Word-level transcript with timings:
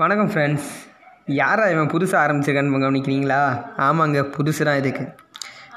வணக்கம் 0.00 0.30
ஃப்ரெண்ட்ஸ் 0.32 0.66
யாரா 1.36 1.66
இவன் 1.74 1.90
புதுசாக 1.92 2.18
ஆரம்பிச்சிருக்கான்னு 2.22 2.80
கவனிக்கிறீங்களா? 2.82 3.38
ஆமாங்க 3.86 4.22
புதுசு 4.34 4.62
தான் 4.68 4.78
இதுக்கு. 4.80 5.04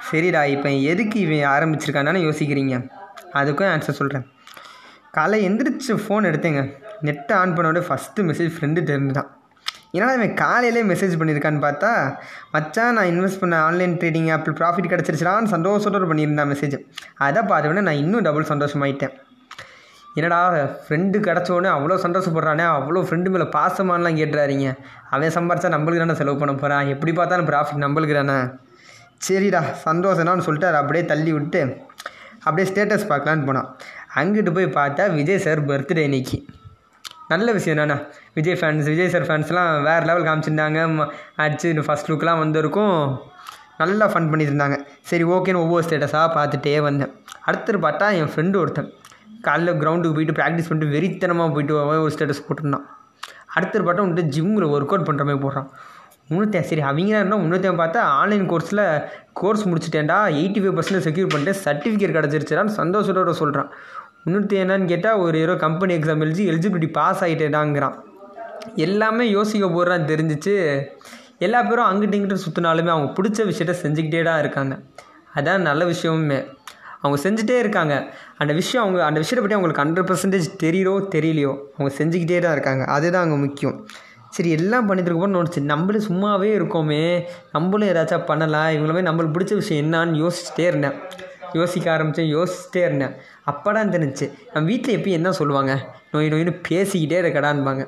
சரிடா 0.08 0.42
இப்போ 0.54 0.70
எதுக்கு 0.92 1.18
இவன் 1.26 1.44
ஆரம்பிச்சிருக்கான்னு 1.52 2.24
யோசிக்கிறீங்க. 2.26 2.74
அதுக்கும் 3.42 3.70
ஆன்சர் 3.74 3.98
சொல்கிறேன் 4.00 4.26
காலை 5.18 5.40
எந்திரிச்சு 5.50 5.96
ஃபோன் 6.02 6.28
எடுத்தேங்க. 6.32 6.64
நெட்டை 7.10 7.38
ஆன் 7.44 7.56
பண்ணோட 7.60 7.84
ஃபஸ்ட்டு 7.88 8.26
மெசேஜ் 8.32 8.52
ஃப்ரெண்டு 8.58 8.84
தெரிஞ்சு 8.92 9.16
தான் 9.20 9.30
ஏன்னா 9.96 10.10
இவன் 10.18 10.36
காலையிலே 10.44 10.84
மெசேஜ் 10.92 11.16
பண்ணியிருக்கான்னு 11.22 11.64
பார்த்தா 11.68 11.94
மச்சான் 12.58 12.94
நான் 13.00 13.12
இன்வெஸ்ட் 13.14 13.42
பண்ண 13.46 13.64
ஆன்லைன் 13.70 13.98
ட்ரேடிங் 14.04 14.30
ஆப்பில் 14.36 14.60
ப்ராஃபிட் 14.62 14.92
கிடச்சிருச்சான்னு 14.96 15.54
சந்தோஷத்தோடு 15.56 16.12
பண்ணியிருந்தான் 16.12 16.54
மெசேஜ் 16.56 16.78
அதை 17.30 17.44
பார்த்த 17.54 17.88
நான் 17.90 18.04
இன்னும் 18.04 18.28
டபுள் 18.30 18.52
சந்தோஷமாயிட்டேன். 18.54 19.16
என்னடா 20.18 20.40
ஃப்ரெண்டு 20.86 21.18
கிடச்சோடனே 21.28 21.70
அவ்வளோ 21.76 21.98
சந்தோஷப்படுறானே 22.06 22.66
அவ்வளோ 22.78 23.02
ஃப்ரெண்டு 23.08 23.30
மேலே 23.34 23.46
பாசமானலாம் 23.56 24.18
கேட்டுறாருங்க 24.20 24.70
அவன் 25.10 25.36
சம்பாரிச்சா 25.38 25.70
நம்மளுக்கு 25.76 26.04
தானே 26.04 26.16
செலவு 26.22 26.38
பண்ண 26.38 26.54
போகிறான் 26.54 26.88
எப்படி 26.88 27.12
பார்த்தாலும் 27.14 27.50
ப்ராஃபிட் 27.50 27.84
நம்மளுக்கு 27.86 28.16
தானே. 28.20 28.38
சரிடா 29.28 29.62
சந்தோஷம்னு 29.88 30.46
சொல்லிட்டு 30.48 30.70
அதை 30.70 30.80
அப்படியே 30.82 31.06
தள்ளி 31.06 31.32
விட்டு 31.38 31.62
அப்படியே 32.44 32.66
ஸ்டேட்டஸ் 32.72 33.10
பார்க்கலான்னு 33.12 33.48
போனான். 33.50 33.68
அங்கிட்டு 34.20 34.52
போய் 34.54 34.68
பார்த்தா 34.80 35.14
விஜய் 35.18 35.44
சார் 35.46 35.62
பர்த்டே 35.70 36.04
இன்னைக்கு 36.10 36.38
நல்ல 37.28 37.52
விஷயம் 37.52 37.82
தானே. 37.82 37.96
விஜய் 38.34 38.58
ஃபேன்ஸ் 38.60 38.88
விஜய் 38.92 39.12
சார் 39.14 39.26
ஃபேன்ஸ்லாம் 39.30 39.84
வேறு 39.88 40.06
லெவல் 40.10 40.28
காமிச்சிருந்தாங்க. 40.28 41.10
அடிச்சு 41.44 41.84
ஃபஸ்ட் 41.88 42.10
லுக்லாம் 42.12 42.42
வந்திருக்கும். 42.44 42.96
நல்லா 43.78 44.06
ஃபன் 44.14 44.30
பண்ணியிருந்தாங்க 44.32 44.76
இருந்தாங்க. 44.76 45.04
சரி 45.10 45.24
ஓகேன்னு 45.24 45.62
ஒவ்வொரு 45.66 45.84
ஸ்டேட்டஸாக 45.88 46.30
பார்த்துட்டே 46.38 46.82
வந்தேன். 46.88 47.12
அடுத்து 47.42 47.78
பார்த்தா 47.86 48.08
என் 48.22 48.32
ஃப்ரெண்டு 48.34 48.56
ஒருத்தன். 48.56 48.90
காலைல 49.48 49.74
கிரவுண்டுக்கு 49.82 50.18
போயிட்டு 50.18 50.38
ப்ராக்டிஸ் 50.40 50.70
பண்ணிட்டு 50.70 50.94
வெறித்தனமாக 50.96 51.50
போயிட்டு 51.56 51.76
ஒரு 51.76 52.12
ஸ்டேட்டஸ் 52.16 52.46
போட்டிருந்தான். 52.48 52.86
அடுத்த 53.56 53.80
பாட்டம் 53.80 54.08
வந்துட்டு 54.08 54.32
ஜிம்மில் 54.36 54.72
ஒர்க் 54.74 54.94
அவுட் 54.94 55.08
பண்ணுற 55.10 55.24
மாதிரி 55.30 55.42
போடுறான். 55.46 55.70
முன்னூற்றி 56.32 56.60
சரி 56.70 56.82
அவங்க 56.88 57.14
இருந்தால் 57.20 57.42
முன்னூற்றி 57.44 57.70
பார்த்தா 57.82 58.02
ஆன்லைன் 58.18 58.44
கோர்ஸில் 58.50 58.84
கோர்ஸ் 59.40 59.64
முடிச்சிட்டேன்டா 59.70 60.18
எயிட்டி 60.40 60.60
ஃபைவ் 60.64 60.76
பர்சன்ட் 60.78 61.06
செக்யூர் 61.06 61.32
பண்ணிட்டு 61.34 61.54
சர்டிஃபிகேட் 61.64 62.16
கிடச்சிருச்சான்னு 62.18 62.76
சந்தோஷத்தோட 62.82 63.32
சொல்கிறான் 63.40 63.70
முன்னூற்றி 64.26 64.56
என்னன்னு 64.64 64.88
கேட்டால் 64.92 65.22
ஒரு 65.26 65.38
ஏதோ 65.40 65.56
கம்பெனி 65.66 65.94
எக்ஸாம் 65.98 66.24
எழுதி 66.26 66.44
எலிஜிபிலிட்டி 66.52 66.90
பாஸ் 66.92 67.24
ஆகிட்டேடாங்கிறான் 67.24 67.96
எல்லாமே 68.86 69.26
யோசிக்க 69.30 69.66
போடுறான்னு 69.68 70.10
தெரிஞ்சிச்சு. 70.12 70.54
எல்லா 71.46 71.60
பேரும் 71.64 71.90
அங்கிட்ட 71.90 72.16
இங்கிட்ட 72.18 72.38
சுற்றினாலுமே 72.46 72.92
அவங்க 72.96 73.10
பிடிச்ச 73.18 73.46
விஷயத்த 73.50 73.76
செஞ்சுக்கிட்டே 73.84 74.24
தான் 74.24 74.40
இருக்காங்க. 74.40 74.74
அதான் 75.36 75.66
நல்ல 75.70 75.86
விஷயமுமே. 75.86 76.40
அவங்க 77.02 77.30
செஞ்சுட்டே 77.30 77.58
இருக்காங்க. 77.58 78.14
அந்த 78.38 78.54
விஷயம் 78.54 78.86
அவங்க 78.86 79.06
அந்த 79.06 79.20
விஷயத்தை 79.20 79.58
பற்றி 79.58 79.58
அவங்களுக்கு 79.58 79.84
ஹண்ட்ரட் 79.84 80.10
பர்சன்டேஜ் 80.10 80.48
தெரியலோ 80.64 80.96
தெரியலையோ 81.16 81.54
அவங்க 81.78 81.92
செஞ்சுக்கிட்டே 81.98 82.40
தான் 82.40 82.52
இருக்காங்க. 82.52 82.86
அதுதான் 82.86 83.24
அங்கே 83.24 83.36
முக்கியம். 83.36 83.88
சரி 84.30 84.50
எல்லாம் 84.50 84.86
பண்ணிட்டு 84.86 85.12
இருக்கப்போ 85.12 85.32
நோடிச்சு 85.32 85.62
நம்மளும் 85.62 86.08
சும்மாவே 86.08 86.50
இருக்கோமே. 86.60 87.24
நம்மளும் 87.52 87.88
ஏதாச்சும் 87.88 88.26
பண்ணலாம். 88.26 88.70
இவங்களுமே 88.70 89.02
நம்மளுக்கு 89.10 89.36
பிடிச்ச 89.38 89.54
விஷயம் 89.54 89.86
என்னான்னு 89.86 90.20
யோசிச்சுட்டே 90.24 90.66
இருந்தேன். 90.66 90.94
யோசிக்க 91.54 91.92
ஆரம்பித்தேன் 91.92 92.36
யோசிச்சுட்டே 92.36 92.78
இருந்தேன். 92.78 93.14
அப்போதான் 93.52 93.94
தெரிஞ்சுச்சு 93.96 94.32
நம்ம 94.54 94.68
வீட்டில் 94.70 95.00
எப்பயும் 95.00 95.20
என்ன 95.22 95.32
சொல்லுவாங்க? 95.32 95.88
நோய் 96.12 96.30
நோயின்னு 96.30 96.54
பேசிக்கிட்டே 96.70 97.18
இருக்கடான்பாங்க. 97.24 97.86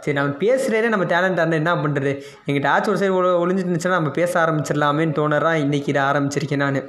சரி 0.00 0.12
நம்ம 0.12 0.36
பேசுகிறதே 0.38 0.88
நம்ம 0.88 1.04
டேலண்ட் 1.04 1.32
இருந்தால் 1.32 1.52
என்ன 1.52 1.74
பண்ணுறது 1.74 2.22
எங்கிட்ட 2.46 2.66
ஆச்சு 2.66 2.90
ஒரு 2.92 3.00
சைடு 3.00 3.42
ஒழிஞ்சிட்டு 3.42 3.70
இருந்துச்சுன்னா 3.70 3.98
நம்ம 3.98 4.10
பேச 4.10 4.32
ஆரம்பிச்சிடலாமேன்னு 4.44 5.16
தோணுறா. 5.20 5.50
இன்றைக்கி 5.64 5.88
இதை 5.88 6.02
ஆரம்பிச்சிருக்கேன் 6.02 6.56
நான். 6.56 6.82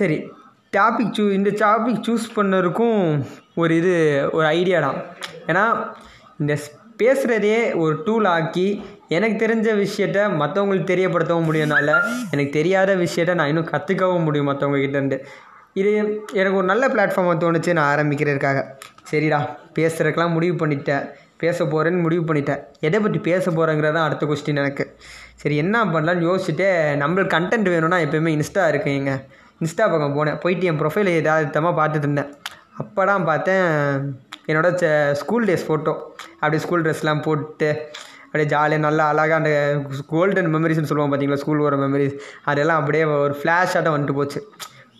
சரி 0.00 0.30
டாபிக் 0.76 1.12
சூ 1.12 1.30
இந்த 1.30 1.50
டாபிக் 1.50 2.02
சூஸ் 2.08 2.36
பண்ணதுக்கும் 2.36 3.24
ஒரு 3.54 3.76
இது 3.76 4.28
ஒரு 4.32 4.46
ஐடியா 4.46 4.80
தான். 4.80 5.02
ஏன்னா 5.46 5.90
இந்த 6.38 6.54
ஸ்- 6.54 7.02
பேசுகிறதே 7.02 7.76
ஒரு 7.76 8.02
டூல் 8.04 8.24
ஆக்கி 8.24 8.82
எனக்கு 9.08 9.46
தெரிஞ்ச 9.46 9.68
விஷயத்த 9.76 10.18
மற்றவங்களுக்கு 10.40 10.92
தெரியப்படுத்தவும் 10.92 11.48
முடியும்னால 11.50 12.00
எனக்கு 12.30 12.52
தெரியாத 12.52 12.96
விஷயத்த 12.96 13.34
நான் 13.34 13.48
இன்னும் 13.48 13.68
கற்றுக்கவும் 13.68 14.24
முடியும் 14.24 14.48
மற்றவங்க 14.48 14.78
கிட்டேருந்து. 14.78 15.24
இது 15.72 16.20
எனக்கு 16.32 16.56
ஒரு 16.56 16.66
நல்ல 16.66 16.88
பிளாட்ஃபார்மாக 16.88 17.38
தோணுச்சு 17.38 17.72
நான் 17.72 17.98
ஆரம்பிக்கிறதுக்காக. 17.98 18.64
சரிடா 19.10 19.56
பேசுகிறதுக்கெலாம் 19.74 20.32
முடிவு 20.32 20.66
பண்ணிட்டேன். 20.66 21.08
பேச 21.36 21.64
போகிறேன்னு 21.64 22.00
முடிவு 22.00 22.34
பண்ணிட்டேன். 22.34 22.64
எதை 22.80 23.00
பற்றி 23.00 23.18
பேச 23.18 23.50
போகிறேங்கிறது 23.50 23.92
தான் 23.92 24.06
அடுத்த 24.06 24.26
கொஸ்டின் 24.26 24.56
எனக்கு. 24.56 24.96
சரி 25.34 25.56
என்ன 25.56 25.84
பண்ணலான்னு 25.84 26.26
யோசிச்சுட்டு 26.30 26.70
நம்மளுக்கு 27.06 27.38
கண்டென்ட் 27.38 27.68
வேணும்னா 27.68 27.96
எப்பயுமே 27.96 28.40
இன்ஸ்டா 28.40 28.68
இருக்குங்க 28.70 29.24
இன்ஸ்டா 29.64 29.86
பக்கம் 29.92 30.16
போனேன். 30.18 30.38
போயிட்டு 30.42 30.68
என் 30.70 30.80
ப்ரொஃபைல் 30.82 31.10
எதார்த்தமாக 31.20 31.74
பார்த்துட்டு 31.80 32.06
இருந்தேன். 32.08 32.30
அப்போதான் 32.82 33.26
பார்த்தேன் 33.30 33.66
ச 34.82 34.86
ஸ்கூல் 35.20 35.44
டேஸ் 35.48 35.66
ஃபோட்டோ 35.66 35.92
அப்படியே 36.40 36.60
ஸ்கூல் 36.64 36.84
ட்ரெஸ்லாம் 36.84 37.20
போட்டு 37.26 37.68
அப்படியே 38.24 38.46
ஜாலியாக 38.52 38.82
நல்லா 38.84 39.04
அழகாக 39.10 39.36
அந்த 39.40 39.52
கோல்டன் 40.12 40.48
மெமரிஸ்னு 40.54 40.88
சொல்லுவோம் 40.90 41.12
பார்த்தீங்களா 41.12 41.40
ஸ்கூல் 41.42 41.64
வர 41.64 41.76
மெமரிஸ் 41.82 42.16
அதெல்லாம் 42.50 42.80
அப்படியே 42.80 43.04
ஒரு 43.24 43.34
ஃப்ளாஷாட்டம் 43.40 43.94
வந்துட்டு 43.94 44.16
போச்சு. 44.18 44.40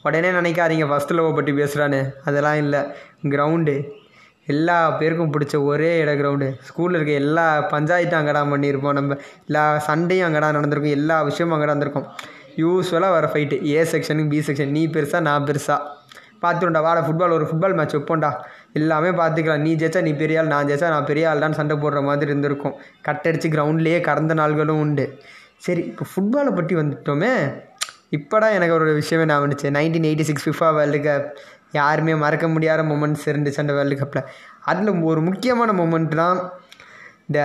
உடனே 0.06 0.30
நினைக்காதீங்க 0.38 0.86
ஃபஸ்ட் 0.90 1.14
லவ் 1.16 1.36
பற்றி 1.38 1.52
பேசுகிறான்னு 1.60 2.00
அதெல்லாம் 2.28 2.58
இல்லை. 2.64 2.80
கிரவுண்டு 3.34 3.74
எல்லா 4.52 4.76
பேருக்கும் 5.00 5.32
பிடிச்ச 5.34 5.56
ஒரே 5.70 5.90
இட 6.02 6.12
கிரவுண்டு 6.20 6.48
ஸ்கூலில் 6.68 6.98
இருக்க 6.98 7.14
எல்லா 7.22 7.46
பஞ்சாயத்தும் 7.72 8.20
அங்கடா 8.20 8.42
பண்ணியிருப்போம். 8.52 8.96
நம்ம 8.98 9.18
எல்லா 9.48 9.64
சண்டையும் 9.88 10.28
அங்கடா 10.28 10.48
நடந்திருக்கும். 10.58 10.96
எல்லா 10.98 11.16
விஷயமும் 11.30 11.56
அங்கடா 11.56 11.74
இருந்திருக்கும் 11.74 12.08
யூஸ்வலாக 12.62 13.16
வர 13.16 13.26
ஃபைட்டு 13.32 13.56
ஏ 13.72 13.80
செக்ஷனுக்கு 13.92 14.32
பி 14.34 14.40
செக்ஷன் 14.48 14.72
நீ 14.76 14.82
பெருசா 14.94 15.20
நான் 15.28 15.46
பெருசா. 15.48 15.76
பார்த்துருண்டா 16.42 16.80
வாட 16.86 16.98
ஃபுட்பால் 17.06 17.34
ஒரு 17.36 17.46
ஃபுட்பால் 17.48 17.74
மேட்ச் 17.78 17.94
வைப்போண்டா 17.96 18.30
எல்லாமே 18.78 19.10
பார்த்துக்கலாம். 19.20 19.64
நீ 19.66 19.72
ஜெயிச்சா 19.80 20.00
நீ 20.08 20.12
பெரிய 20.22 20.38
ஆள் 20.40 20.52
நான் 20.52 20.68
ஜெயிச்சா 20.68 20.88
நான் 20.94 21.08
பெரிய 21.10 21.24
ஆள் 21.30 21.42
தான் 21.44 21.56
சண்டை 21.58 21.74
போடுற 21.82 22.00
மாதிரி 22.08 22.30
இருந்திருக்கும். 22.30 22.74
கட்டடிச்சு 23.06 23.48
கிரவுண்ட்லேயே 23.54 23.98
கடந்த 24.08 24.34
நாள்களும் 24.40 24.80
உண்டு. 24.84 25.04
சரி 25.66 25.82
இப்போ 25.90 26.04
ஃபுட்பாலை 26.12 26.52
பற்றி 26.58 26.76
வந்துட்டோமே. 26.80 27.32
இப்போடா 28.18 28.46
எனக்கு 28.58 28.74
ஒரு 28.76 28.94
விஷயமே 29.00 29.24
நான் 29.30 29.42
வந்துச்சு 29.44 29.74
nineteen 29.78 30.06
eighty 30.10 30.26
six 30.30 30.46
FIFA 30.46 30.68
world 30.78 31.00
cup 31.06 31.26
யாருமே 31.78 32.14
மறக்க 32.22 32.46
முடியாத 32.54 32.82
மூமெண்ட்ஸ் 32.92 33.26
இருந்துச்சு 33.30 33.62
அந்த 33.64 33.74
வேர்ல்டு 33.76 33.98
கப்பில் 34.00 34.24
அதில் 34.70 35.04
ஒரு 35.10 35.20
முக்கியமான 35.28 35.72
மூமெண்ட் 35.80 36.14
தான் 36.22 36.38
த 37.36 37.38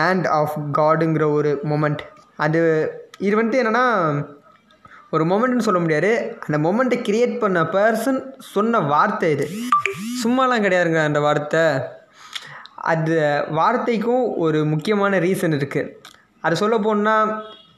ஹேண்ட் 0.00 0.26
ஆஃப் 0.38 0.56
காடுங்கிற 0.78 1.26
ஒரு 1.38 1.52
மூமெண்ட் 1.70 2.02
அது 2.46 2.60
இது 3.26 3.34
வந்துட்டு 3.38 3.62
என்னென்னா 3.62 3.86
ஒரு 5.12 5.24
மொமெண்ட்னு 5.30 5.66
சொல்ல 5.68 5.80
முடியாது. 5.80 6.10
அந்த 6.46 6.58
மொமெண்ட்டை 6.66 6.98
கிரியேட் 7.08 7.38
பண்ண 7.38 7.60
பர்சன் 7.76 8.20
சொன்ன 8.54 8.80
வார்த்தை 8.92 9.30
இது. 9.30 9.46
சும்மாலாம் 10.22 10.64
கிடையாதுங்க 10.66 11.00
அந்த 11.04 11.20
வார்த்தை. 11.20 11.64
அது 12.92 13.14
வார்த்தைக்கும் 13.50 14.36
ஒரு 14.36 14.58
முக்கியமான 14.64 15.18
ரீசன் 15.18 15.56
இருக்குது 15.56 15.90
அதை 16.44 16.54
சொல்ல 16.56 16.78
போனால் 16.78 17.30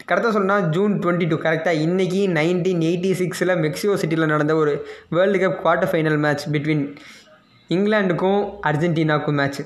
கரெக்டாக 0.09 0.31
சொன்னால் 0.31 0.69
ஜூன் 0.69 0.93
டுவெண்ட்டி 0.99 1.27
டூ 1.29 1.37
கரெக்டாக 1.37 1.83
இன்றைக்கி 1.87 2.21
நைன்டீன் 2.39 2.83
எயிட்டி 2.89 3.11
சிக்ஸில் 3.21 3.53
மெக்சிகோ 3.61 3.95
சிட்டியில் 3.97 4.27
நடந்த 4.27 4.55
ஒரு 4.55 4.73
world 5.09 5.39
cup 5.39 5.59
quarter 5.63 5.91
final 5.93 6.19
match 6.19 6.45
between 6.51 6.85
இங்கிலாண்டுக்கும் 7.71 8.41
அர்ஜென்டினாக்கும் 8.67 9.39
மேட்ச் 9.41 9.61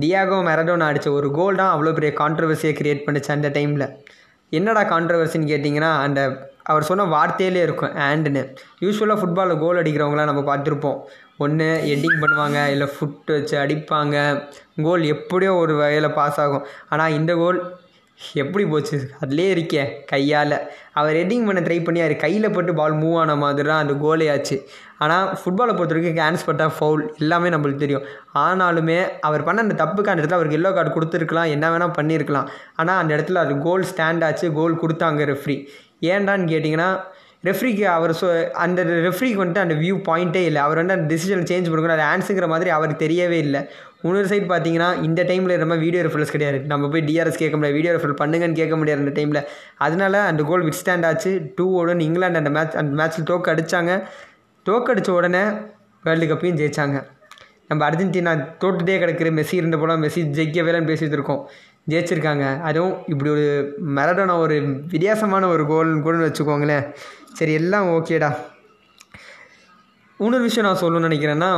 டியாகோ 0.00 0.38
மெரடோனா 0.48 0.86
அடித்த 0.86 1.10
ஒரு 1.12 1.30
கோல் 1.30 1.56
தான் 1.56 1.72
அவ்வளோ 1.74 1.92
பெரிய 1.92 2.12
கான்ட்ரவர்சியை 2.18 2.72
க்ரியேட் 2.80 3.04
பண்ணிச்சு 3.06 3.30
அந்த 3.30 3.48
டைமில் 3.48 3.86
என்னடா 4.52 4.82
கான்ட்ரவர்சின்னு 4.84 5.50
கேட்டிங்கன்னா 5.52 5.92
அந்த 6.02 6.49
அவர் 6.70 6.88
சொன்ன 6.90 7.06
வார்த்தையிலே 7.16 7.62
இருக்கும் 7.66 7.94
ஆண்டுன்னு 8.08 8.42
யூஸ்வலாக 8.84 9.20
ஃபுட்பாலில் 9.20 9.60
கோல் 9.62 9.80
அடிக்கிறவங்களாம் 9.82 10.30
நம்ம 10.30 10.42
பார்த்துருப்போம். 10.50 10.98
ஒன்று 11.44 11.68
எட்டிங் 11.92 12.18
பண்ணுவாங்க 12.22 12.58
இல்லை 12.72 12.86
ஃபுட் 12.94 13.30
வச்சு 13.34 13.54
அடிப்பாங்க. 13.62 14.16
கோல் 14.86 15.04
எப்படியோ 15.14 15.52
ஒரு 15.62 15.74
வகையில் 15.82 16.16
பாஸ் 16.18 16.40
ஆகும். 16.44 16.66
ஆனால் 16.94 17.16
இந்த 17.18 17.34
கோல் 17.42 17.60
எப்படி 18.42 18.64
போச்சு? 18.72 18.96
அதுலேயே 19.22 19.50
இருக்கே 19.56 19.82
கையால். 20.10 20.56
அவர் 21.00 21.18
ஹெட்டிங் 21.20 21.46
பண்ண 21.48 21.60
ட்ரை 21.66 21.78
பண்ணி 21.84 22.00
அவர் 22.04 22.14
கையில் 22.24 22.54
பட்டு 22.56 22.72
பால் 22.80 22.96
மூவ் 23.02 23.18
ஆன 23.22 23.36
மாதிரி 23.42 23.68
தான் 23.68 23.82
அந்த 23.84 23.94
கோலே 24.04 24.26
ஆச்சு. 24.34 24.56
ஆனால் 25.04 25.28
ஃபுட்பாலை 25.40 25.74
பொறுத்த 25.76 25.94
வரைக்கும் 25.94 26.18
கேன்ஸ் 26.20 26.46
பட்டால் 26.48 26.74
ஃபவுல் 26.78 27.04
எல்லாமே 27.22 27.48
நம்மளுக்கு 27.54 27.84
தெரியும். 27.84 28.06
ஆனாலுமே 28.46 28.98
அவர் 29.28 29.46
பண்ண 29.46 29.64
அந்த 29.66 29.76
தப்புக்கு 29.82 30.12
அந்த 30.12 30.22
இடத்துல 30.22 30.38
அவருக்கு 30.40 30.60
எல்லோ 30.60 30.72
கார்டு 30.78 30.96
கொடுத்துருக்கலாம். 30.96 31.52
என்ன 31.56 31.70
வேணால் 31.74 31.96
பண்ணியிருக்கலாம் 32.00 32.50
ஆனால் 32.82 33.00
அந்த 33.02 33.12
இடத்துல 33.16 33.44
அது 33.46 33.56
கோல் 33.68 33.88
ஸ்டாண்ட் 33.92 34.26
ஆச்சு. 34.28 34.48
கோல் 34.60 34.80
கொடுத்தாங்க 34.84 35.30
ரெஃப்ரி 35.32 35.58
ஏன்டான்னு 36.12 36.52
கேட்டிங்கன்னா 36.52 36.90
ரெஃப்ரிக்கு 37.48 37.84
அவர் 37.96 38.12
சொ 38.20 38.26
அந்த 38.62 38.80
ரெஃப்ரிக்கு 39.06 39.40
வந்துட்டு 39.42 39.62
அந்த 39.66 39.76
வியூ 39.82 39.94
பாயிண்ட்டே 40.08 40.42
இல்லை. 40.48 40.60
அவர் 40.66 40.80
வந்து 40.80 40.94
அந்த 40.96 41.06
டிசிஷன் 41.12 41.46
சேஞ்ச் 41.50 41.70
பண்ணுறாரு 41.72 42.02
ஆன்ஸுங்கிற 42.12 42.46
மாதிரி 42.52 42.70
அவருக்கு 42.76 43.04
தெரியவே 43.04 43.38
இல்லை. 43.46 43.60
இன்னொரு 44.02 44.28
சைடு 44.32 44.46
பார்த்தீங்கன்னா 44.52 45.02
இந்த 45.02 45.22
டைமில் 45.30 45.60
நம்ம 45.62 45.74
வீடியோ 45.76 46.02
ரெஃபரன்ஸ் 46.02 46.34
கிடையாது. 46.34 46.58
நம்ம 46.72 46.88
போய் 46.88 47.04
டிஆர்எஸ் 47.08 47.40
கேட்க 47.42 47.54
முடியாது. 47.56 47.78
வீடியோ 47.78 47.92
ரெஃபரல் 47.96 48.20
பண்ணுங்கன்னு 48.22 48.58
கேட்க 48.60 48.76
முடியாது 48.76 49.02
அந்த 49.04 49.14
டைமில் 49.20 49.46
அதனால 49.76 50.22
அந்த 50.30 50.42
கோல் 50.42 50.64
விட் 50.66 50.80
ஸ்டாண்ட் 50.82 51.06
ஆச்சு. 51.06 51.32
டூ 51.56 51.66
ஓடுன்னு 51.80 52.06
இங்கிலாந்து 52.08 52.38
அந்த 52.38 52.50
மேட்ச் 52.50 52.76
அந்த 52.82 52.92
மேட்ச்சில் 53.00 53.28
தோக்க 53.30 53.54
அடித்தாங்க 53.54 53.94
தோக்கடிச்ச 54.68 55.10
உடனே 55.10 55.42
வேர்ல்டு 56.04 56.26
கப்பையும் 56.26 56.60
ஜெயிச்சாங்க. 56.60 56.98
நம்ம 57.68 57.90
அர்ஜென்டினா 57.90 58.32
தோட்டுட்டே 58.62 58.94
கிடக்கிற 58.98 59.30
மெஸ்ஸி 59.30 59.52
இருந்த 59.52 59.76
போல 59.76 59.96
மெஸ்ஸி 59.96 60.22
ஜெயிக்கவேலன்னு 60.38 60.90
பேசிட்டு 60.92 61.18
இருக்கோம். 61.18 61.42
ஜெயிச்சிருக்காங்க. 61.90 62.60
அதுவும் 62.60 62.94
இப்படி 63.06 63.30
ஒரு 63.30 63.46
மெரடோனா 63.96 64.34
ஒரு 64.38 64.56
வித்தியாசமான 64.92 65.46
ஒரு 65.48 65.64
கோல்னு 65.72 66.02
கூட 66.06 66.16
வச்சுக்கோங்களேன். 66.26 66.86
சரி 67.38 67.52
எல்லாம் 67.52 67.88
ஓகேடா 67.88 68.30
இன்னொரு 70.24 70.44
விஷயம் 70.46 70.66
நான் 70.68 70.80
சொல்லணும்னு 70.80 71.08
நினைக்கிறேன்னா 71.08 71.48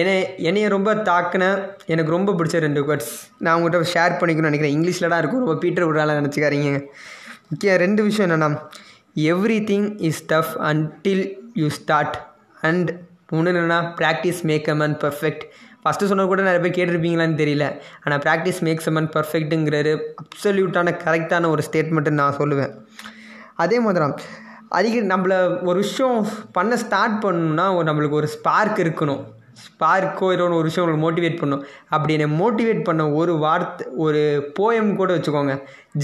என்னை 0.00 0.12
என்னைய 0.48 0.66
ரொம்ப 0.74 0.90
தாக்கின 1.08 1.44
எனக்கு 1.92 2.14
ரொம்ப 2.14 2.32
பிடிச்ச 2.38 2.56
ரெண்டு 2.64 2.82
வேர்ட்ஸ் 2.88 3.14
நான் 3.44 3.54
உங்கள்கிட்ட 3.56 3.88
ஷேர் 3.94 4.12
பண்ணிக்கணும்னு 4.18 4.50
நினைக்கிறேன். 4.50 4.74
இங்கிலீஷில் 4.76 5.10
தான் 5.12 5.22
இருக்கும். 5.22 5.40
ரொம்ப 5.44 5.56
பீட்டர் 5.62 5.86
விடால 5.88 6.14
நினச்சிக்காரீங்க 6.20 6.68
முக்கிய 7.52 7.72
ரெண்டு 7.84 8.02
விஷயம் 8.08 8.26
என்னென்னா 8.28 8.50
everything 9.70 9.88
is 10.08 10.22
tough 10.32 10.52
until 10.68 11.24
you 11.62 11.70
start 11.78 12.16
and 12.68 12.90
ஒன்று 13.38 13.50
என்னென்னா 13.52 13.80
practice 14.00 14.42
make 14.50 14.70
a 14.74 14.76
man 14.82 14.96
perfect 15.04 15.44
first 15.82 16.10
சொன்ன 16.12 16.28
கூட 16.30 16.40
நிறைய 16.48 16.60
பேர் 16.64 16.76
கேட்டிருப்பீங்களான்னு 16.78 17.40
தெரியல. 17.42 17.66
ஆனால் 18.04 18.22
ப்ராக்டிஸ் 18.26 18.62
மேக்ஸ் 18.68 18.88
அ 18.90 18.94
மேன் 18.96 19.10
பர்ஃபெக்ட்டுங்கிறது 19.16 19.94
அப்சல்யூட்டான 20.22 20.94
கரெக்டான 21.04 21.50
ஒரு 21.54 21.64
ஸ்டேட்மெண்ட்டுன்னு 21.70 22.22
நான் 22.22 22.38
சொல்லுவேன். 22.42 22.72
அதே 23.64 23.78
மாதிரி 23.86 24.02
தான் 24.04 24.16
அதிக 24.78 24.96
நம்மள 25.12 25.34
ஒரு 25.68 25.78
விஷயம் 25.84 26.18
பண்ண 26.56 26.76
ஸ்டார்ட் 26.84 27.16
பண்ணணும்னா 27.24 27.66
ஒரு 27.76 27.86
நம்மளுக்கு 27.88 28.20
ஒரு 28.20 28.28
ஸ்பார்க் 28.34 28.78
இருக்கணும். 28.84 29.22
ஸ்பார்க்கோ 29.64 30.26
ஏதோ 30.34 30.44
ஒரு 30.58 30.66
விஷயம் 30.68 30.84
உங்களுக்கு 30.84 31.06
மோட்டிவேட் 31.06 31.40
பண்ணும். 31.40 31.62
அப்படி 31.94 32.12
என்னை 32.16 32.28
மோட்டிவேட் 32.40 32.84
பண்ண 32.88 33.02
ஒரு 33.20 33.32
வார்த்தை 33.44 33.84
ஒரு 34.04 34.20
போயம் 34.58 34.90
கூட 35.00 35.10
வச்சுக்கோங்க. 35.16 35.54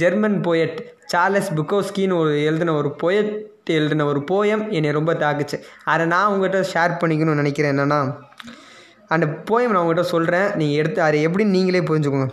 ஜெர்மன் 0.00 0.36
போயட் 0.46 0.78
சார்லஸ் 1.12 1.50
புக்கோஸ்கின்னு 1.58 2.18
ஒரு 2.22 2.32
எழுதின 2.48 2.74
ஒரு 2.80 2.90
போயட் 3.02 3.32
எழுதின 3.76 4.04
ஒரு 4.10 4.20
போயம் 4.30 4.64
என்னை 4.76 4.90
ரொம்ப 4.98 5.12
தாக்குச்சு. 5.22 5.56
அதை 5.92 6.04
நான் 6.14 6.30
உங்கள்கிட்ட 6.32 6.60
ஷேர் 6.74 6.98
பண்ணிக்கணும்னு 7.00 7.42
நினைக்கிறேன். 7.42 7.72
என்னென்னா 7.74 8.00
அந்த 9.14 9.26
போயம் 9.50 9.72
நான் 9.72 9.82
உங்கள்கிட்ட 9.82 10.06
சொல்கிறேன் 10.14 10.48
நீங்கள் 10.60 10.80
எடுத்து 10.80 11.00
அதை 11.08 11.18
எப்படி 11.26 11.44
நீங்களே 11.56 11.82
புரிஞ்சுக்கோங்க. 11.90 12.28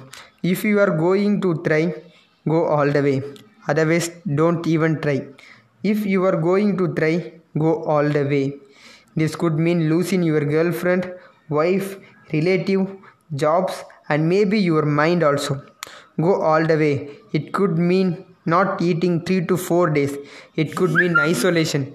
If 0.52 0.66
you 0.70 0.76
are 0.84 0.94
going 1.04 1.38
to 1.46 1.52
try 1.68 1.84
go 2.54 2.60
all 2.76 2.96
the 2.98 3.02
way 3.08 3.14
otherwise 3.72 4.10
don't 4.40 4.66
even 4.76 4.96
try 5.04 5.18
If 5.92 6.06
you 6.14 6.26
are 6.26 6.38
going 6.50 6.78
to 6.80 6.86
try, 7.00 7.14
go 7.64 7.72
all 7.84 8.08
the 8.18 8.24
way. 8.34 8.46
This 9.16 9.36
could 9.42 9.58
mean 9.66 9.90
losing 9.90 10.24
your 10.24 10.44
girlfriend, 10.54 11.14
wife, 11.50 11.98
relative, 12.34 12.88
jobs, 13.36 13.84
and 14.10 14.28
maybe 14.28 14.60
your 14.60 14.86
mind 15.00 15.24
also. 15.24 15.64
Go 16.20 16.42
all 16.42 16.66
the 16.66 16.78
way. 16.84 16.94
It 17.34 17.54
could 17.54 17.78
mean 17.78 18.26
not 18.46 18.82
eating 18.82 19.22
3 19.26 19.46
to 19.48 19.58
4 19.58 19.90
days. 19.92 20.18
It 20.56 20.76
could 20.76 20.92
mean 21.02 21.20
isolation. 21.20 21.94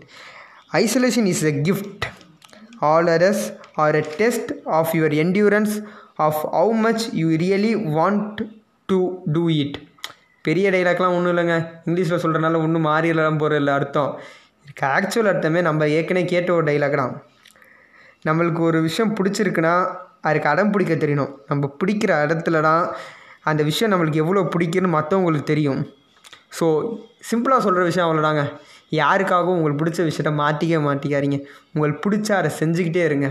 Isolation 0.75 1.27
is 1.27 1.43
a 1.43 1.53
gift. 1.53 2.07
All 2.81 3.09
others 3.17 3.53
are 3.77 3.91
a 3.91 4.03
test 4.03 4.53
of 4.67 4.95
your 4.95 5.11
endurance, 5.25 5.81
of 6.19 6.35
how 6.53 6.71
much 6.87 7.13
you 7.13 7.29
really 7.45 7.75
want 7.77 8.43
to 8.89 9.23
do 9.33 9.49
it. 9.49 9.79
பெரிய 10.47 10.67
டைலாக்லாம் 10.75 11.15
ஒன்றும் 11.17 11.33
இல்லைங்க. 11.35 11.57
இங்கிலீஷில் 11.87 12.23
சொல்கிறனால 12.25 12.61
ஒன்றும் 12.67 12.87
மாறிடலாம் 12.91 13.41
போகிற 13.43 13.59
இல்லை 13.63 13.73
அர்த்தம். 13.79 14.13
இதுக்கு 14.65 14.85
ஆக்சுவல் 14.97 15.31
அர்த்தமே 15.33 15.61
நம்ம 15.69 15.89
ஏற்கனவே 15.97 16.25
கேட்ட 16.33 16.51
ஒரு 16.59 16.65
டைலாக் 16.71 17.01
தான். 17.03 17.15
நம்மளுக்கு 18.29 18.63
ஒரு 18.71 18.79
விஷயம் 18.89 19.15
பிடிச்சிருக்குன்னா 19.19 19.75
அதுக்கு 20.29 20.49
அடம் 20.53 20.73
பிடிக்க 20.75 20.95
தெரியணும். 21.05 21.33
நம்ம 21.51 21.71
பிடிக்கிற 21.81 22.13
இடத்துல 22.25 22.61
தான் 22.69 22.83
அந்த 23.51 23.63
விஷயம் 23.69 23.93
நம்மளுக்கு 23.93 24.23
எவ்வளோ 24.25 24.41
பிடிக்குன்னு 24.55 24.91
மற்றவங்களுக்கு 24.97 25.51
தெரியும். 25.53 25.81
ஸோ 26.59 26.67
சிம்பிளாக 27.29 27.65
சொல்கிற 27.67 27.83
விஷயம் 27.91 28.07
அவ்வளோதாங்க 28.07 28.43
யாருக்காகவும் 29.03 29.57
உங்களுக்கு 29.59 29.81
பிடிச்ச 29.83 30.01
விஷயத்த 30.09 30.31
மாற்றிக்க 30.43 30.81
மாட்டிக்காதீங்க. 30.89 31.39
உங்களுக்கு 31.75 32.01
பிடிச்ச 32.07 32.29
அதை 32.41 32.51
செஞ்சுக்கிட்டே 32.61 33.03
இருங்க. 33.09 33.29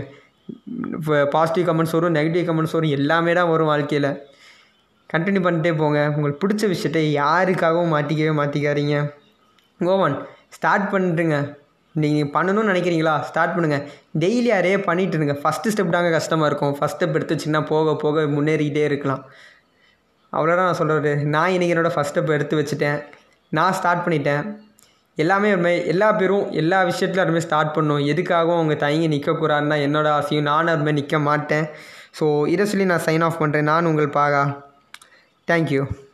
இப்போ 0.96 1.16
பாசிட்டிவ் 1.34 1.66
கமெண்ட்ஸ் 1.68 1.96
வரும் 1.96 2.16
நெகட்டிவ் 2.18 2.46
கமெண்ட்ஸ் 2.48 2.76
வரும் 2.76 2.94
எல்லாமே 2.98 3.32
தான் 3.38 3.50
வரும் 3.52 3.70
வாழ்க்கையில். 3.72 4.10
கண்டினியூ 5.12 5.42
பண்ணிட்டே 5.46 5.72
போங்க. 5.80 6.00
உங்களுக்கு 6.14 6.42
பிடிச்ச 6.42 6.64
விஷயத்த 6.74 7.00
யாருக்காகவும் 7.20 7.92
மாற்றிக்கவே 7.94 8.34
மாற்றிக்காதீங்க 8.40 8.96
கோவன் 9.88 10.16
ஸ்டார்ட் 10.56 10.86
பண்ணிட்டுங்க 10.92 11.36
நீங்கள் 11.94 12.30
பண்ணணும்னு 12.34 12.70
நினைக்கிறீங்களா? 12.72 13.14
ஸ்டார்ட் 13.28 13.54
பண்ணுங்கள் 13.54 13.84
டெய்லி 14.22 14.50
அதே 14.58 14.74
பண்ணிட்டு 14.88 15.16
இருங்க. 15.18 15.34
ஃபஸ்ட்டு 15.42 15.72
ஸ்டெப் 15.74 15.94
தாங்க 15.94 16.10
கஷ்டமாக 16.16 16.48
இருக்கும். 16.50 16.74
ஃபஸ்ட் 16.78 16.98
ஸ்டெப் 16.98 17.16
எடுத்து 17.18 17.36
சின்ன 17.44 17.62
போக 17.70 17.94
போக 18.02 18.26
முன்னேறிக்கிட்டே 18.36 18.84
இருக்கலாம். 18.90 19.22
அவ்வளோதான் 20.32 20.68
நான் 20.70 20.80
சொல்கிறது 20.80 21.12
நான் 21.34 21.52
இன்றைக்கி 21.54 21.74
என்னோடய 21.74 21.94
ஃபஸ்ட் 21.96 22.12
ஸ்டெப் 22.14 22.34
எடுத்து 22.36 22.58
வச்சுட்டேன். 22.60 22.98
நான் 23.58 23.76
ஸ்டார்ட் 23.78 24.04
பண்ணிட்டேன். 24.04 24.44
எல்லாமே 25.18 25.48
எல்லா 25.92 26.08
பேரும் 26.20 26.44
எல்லா 26.60 26.78
விஷயத்துலையும் 26.90 27.24
அதுமாதிரி 27.26 27.46
ஸ்டார்ட் 27.48 27.74
பண்ணணும். 27.76 28.04
எதுக்காகவும் 28.12 28.58
அவங்க 28.58 28.76
தயங்கி 28.84 29.08
நிற்கக்கூடாதுன்னா 29.14 29.78
என்னோடய 29.86 30.16
ஆசையும். 30.18 30.48
நானும் 30.50 30.74
அதுமாதிரி 30.74 30.98
நிற்க 31.00 31.18
மாட்டேன். 31.28 31.66
ஸோ 32.18 32.26
இதை 32.54 32.64
சொல்லி 32.70 32.86
நான் 32.92 33.06
சைன் 33.08 33.24
ஆஃப் 33.26 33.40
பண்ணுறேன் 33.42 33.68
நான் 33.72 33.88
உங்கள் 33.90 34.14
பாகா. 34.20 34.42
Thank 35.46 35.70
you. 35.70 36.09